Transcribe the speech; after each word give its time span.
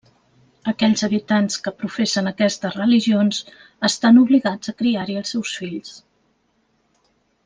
Aquells 0.69 1.01
habitants 1.07 1.57
que 1.65 1.73
professen 1.81 2.29
aquestes 2.31 2.77
religions 2.77 3.41
estan 3.93 4.17
obligats 4.25 4.71
a 4.71 4.75
criar-hi 4.83 5.19
els 5.21 5.35
seus 5.37 5.53
fills. 5.63 5.93